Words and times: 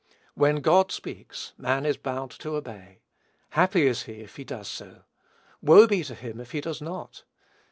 When 0.33 0.61
God 0.61 0.91
speaks, 0.91 1.53
man 1.59 1.85
is 1.85 1.95
bound 1.95 2.31
to 2.31 2.55
obey. 2.55 3.01
Happy 3.51 3.85
is 3.85 4.01
he 4.01 4.13
if 4.13 4.37
he 4.37 4.43
does 4.43 4.67
so. 4.67 5.03
Woe 5.61 5.85
be 5.85 6.03
to 6.05 6.15
him 6.15 6.39
if 6.39 6.53
he 6.53 6.61
does 6.61 6.81
not. 6.81 7.23